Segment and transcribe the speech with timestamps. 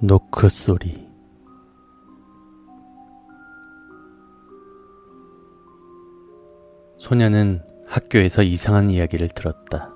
[0.00, 1.04] 노크 소리
[6.98, 9.94] 소녀는 학교에서 이상한 이야기를 들었다.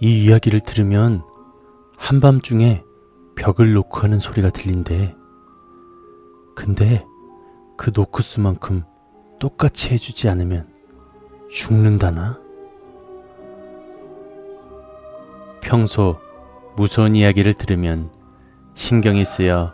[0.00, 1.22] 이 이야기를 들으면
[1.96, 2.82] 한밤중에
[3.36, 5.14] 벽을 놓고 하는 소리가 들린대.
[6.56, 7.04] 근데
[7.76, 8.82] 그 노크수만큼
[9.38, 10.68] 똑같이 해주지 않으면
[11.50, 12.40] 죽는다나?
[15.60, 16.18] 평소
[16.76, 18.10] 무서운 이야기를 들으면
[18.74, 19.72] 신경이 쓰여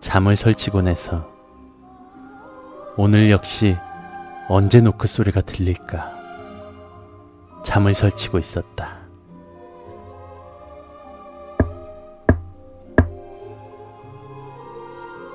[0.00, 1.30] 잠을 설치곤 해서
[2.96, 3.76] 오늘 역시
[4.48, 6.16] 언제 노크 소리가 들릴까
[7.62, 8.96] 잠을 설치고 있었다.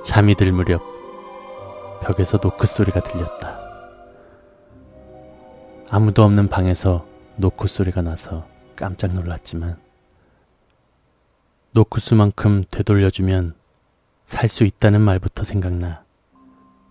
[0.02, 0.82] 잠이 들 무렵
[2.02, 3.60] 벽에서 노크 소리가 들렸다.
[5.90, 9.84] 아무도 없는 방에서 노크 소리가 나서 깜짝 놀랐지만
[11.74, 13.54] 노크수만큼 되돌려주면
[14.26, 16.04] 살 수 있다는 말부터 생각나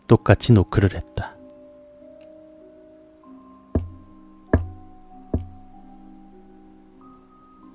[0.07, 1.37] 똑같이 노크를 했다.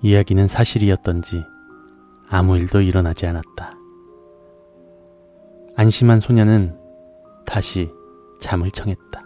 [0.03, 1.43] 이야기는 사실이었던지
[2.29, 3.75] 아무 일도 일어나지 않았다.
[5.77, 6.79] 안심한 소녀는
[7.47, 7.91] 다시
[8.39, 9.23] 잠을 청했다.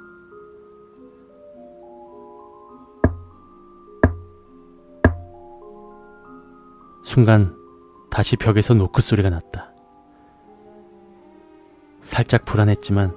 [7.03, 7.62] 순간
[8.13, 9.73] 다시 벽에서 노크 소리가 났다.
[12.03, 13.17] 살짝 불안했지만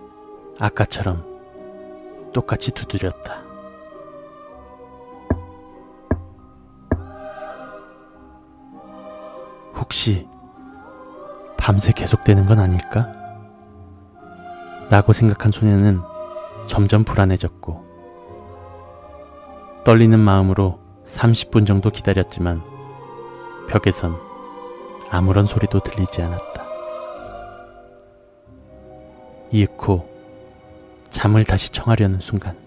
[0.57, 3.43] 아까처럼 똑같이 두드렸다.
[9.75, 10.29] 혹시
[11.57, 13.13] 밤새 계속되는 건 아닐까?
[14.89, 15.99] 라고 생각한 소녀는
[16.67, 17.83] 점점 불안해졌고,
[19.83, 22.63] 떨리는 마음으로 30분 정도 기다렸지만,
[23.67, 24.34] 벽에선
[25.15, 26.65] 아무런 소리도 들리지 않았다.
[29.51, 30.09] 이윽고
[31.09, 32.57] 잠을 다시 청하려는 순간,